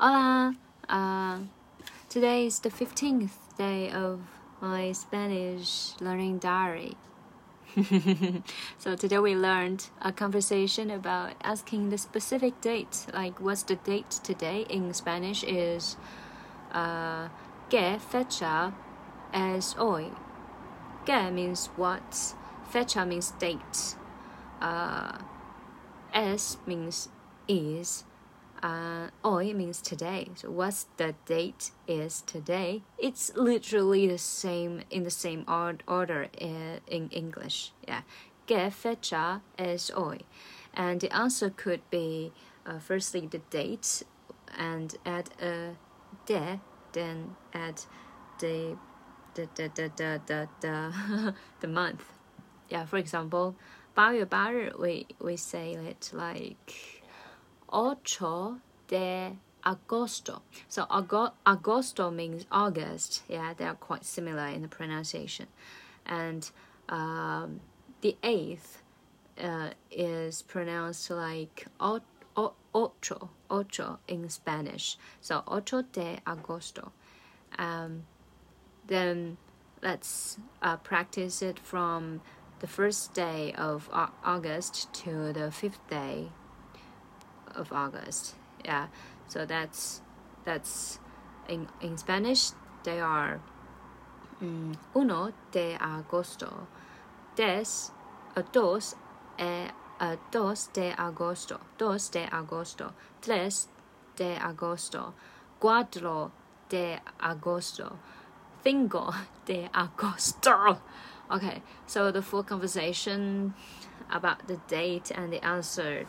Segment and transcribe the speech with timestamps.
[0.00, 0.56] Hola,
[0.88, 1.38] uh,
[2.08, 4.18] today is the 15th day of
[4.60, 6.96] my Spanish learning diary.
[8.76, 14.10] so today we learned a conversation about asking the specific date, like what's the date
[14.24, 15.96] today in Spanish is
[16.72, 17.28] uh,
[17.70, 18.74] ¿Qué fecha
[19.32, 20.10] es hoy?
[21.06, 22.34] ¿Qué means what?
[22.68, 23.94] Fecha means date.
[24.60, 25.18] Uh,
[26.12, 27.08] es means
[27.46, 28.02] is
[28.63, 30.29] uh, hoy means today.
[30.35, 32.83] So what's the date is today?
[32.97, 37.71] It's literally the same in the same order in, in English.
[37.87, 38.01] Yeah.
[38.47, 40.21] ¿Qué fecha es hoy?
[40.73, 42.31] And the answer could be
[42.65, 44.03] uh, firstly the date
[44.57, 45.75] and add a
[46.25, 46.59] de,
[46.93, 47.81] then add
[48.39, 48.77] the
[49.35, 52.03] the the the the the, the, the month.
[52.69, 53.55] Yeah, for example,
[53.93, 56.92] 八月八日 we we say it like
[57.74, 60.42] 8 de agosto.
[60.68, 63.22] So agosto means August.
[63.28, 65.48] Yeah, they are quite similar in the pronunciation.
[66.06, 66.48] And
[66.88, 67.60] um,
[68.00, 68.82] the eighth
[69.42, 74.96] uh, is pronounced like ocho, ocho in Spanish.
[75.20, 76.92] So ocho de agosto.
[77.58, 78.04] Um,
[78.86, 79.38] then
[79.82, 82.20] let's uh, practice it from
[82.60, 86.30] the first day of August to the fifth day
[87.56, 88.34] of August.
[88.64, 88.86] Yeah,
[89.28, 90.00] so that's
[90.44, 90.98] that's
[91.48, 92.52] in in Spanish
[92.84, 93.40] they are
[94.40, 96.66] um, uno de agosto,
[97.34, 97.90] des,
[98.36, 98.94] uh, dos,
[99.38, 99.68] eh,
[100.00, 103.68] uh, dos de agosto, dos de agosto, tres
[104.16, 105.14] de agosto,
[105.58, 106.30] cuatro
[106.68, 107.98] de agosto,
[108.62, 109.12] cinco
[109.46, 110.78] de agosto.
[111.30, 113.54] Okay, so the full conversation
[114.10, 116.06] about the date and the answer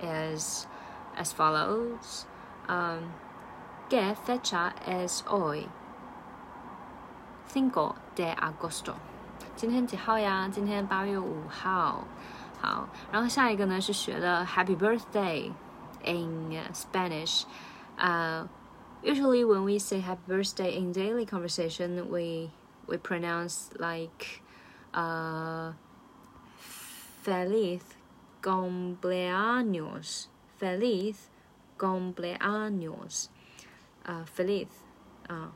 [0.00, 0.66] is
[1.16, 2.26] as follows.
[2.68, 3.12] Um,
[3.88, 5.68] ¿Qué fecha es hoy?
[7.46, 8.94] Cinco de agosto。
[9.56, 10.48] 今天几号呀？
[10.50, 12.04] 今天八月五号。
[12.60, 15.52] 好，然后下一个呢是学的 Happy Birthday
[16.04, 18.46] in Spanish。uh,
[19.02, 22.50] usually when we say Happy Birthday in daily conversation, we
[22.86, 24.40] we pronounce like
[24.94, 25.72] uh,
[27.22, 27.82] Feliz
[28.41, 30.27] cumpleaños.
[30.57, 31.29] Feliz
[31.77, 33.29] cumpleaños.
[34.05, 34.67] Uh, feliz
[35.29, 35.49] uh,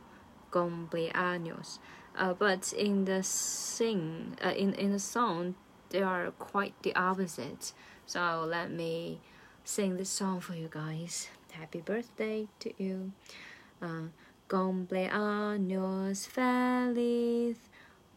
[0.52, 1.80] cumpleaños.
[2.16, 5.56] Uh, but in the sing, uh, in in the song,
[5.90, 7.74] they are quite the opposite.
[8.06, 9.20] So let me
[9.64, 11.30] sing this song for you guys.
[11.52, 13.12] Happy birthday to you.
[13.82, 14.10] Uh,
[14.48, 17.58] cumpleaños feliz.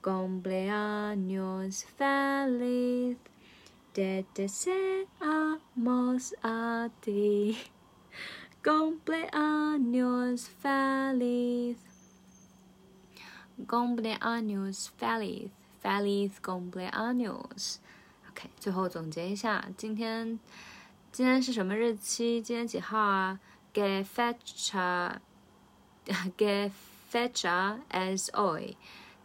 [0.02, 3.16] Cumpleaños feliz.
[3.95, 7.57] Te deseamos a ti.
[8.63, 11.77] Cumpleaños feliz.
[13.67, 15.51] Cumpleaños feliz.
[15.81, 17.79] Feliz cumpleaños.
[18.29, 20.39] OK，最后总结一下，今天
[21.11, 22.41] 今天是什么日期？
[22.41, 23.39] 今天几号啊？
[23.73, 25.19] Que fecha?
[26.37, 26.71] Que
[27.11, 28.75] fecha es hoy?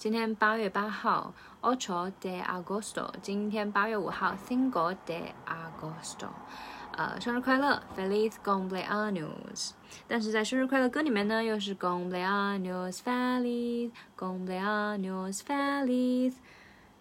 [0.01, 1.31] 今天八月八号
[1.61, 3.13] ，ocho de agosto。
[3.21, 6.29] 今天八月五号，cinco de agosto。
[6.97, 9.73] 呃，生日快乐，feliz cumpleaños。
[10.07, 16.33] 但是在生日快乐歌里面呢，又是 cumpleaños feliz，cumpleaños feliz。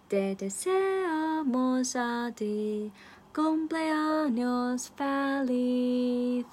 [0.07, 2.91] Te deseamos a ti
[3.33, 6.45] cumpleaños feliz。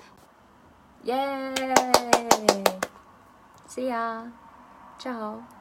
[1.04, 1.53] 耶
[3.69, 5.58] ！See ya，ciao。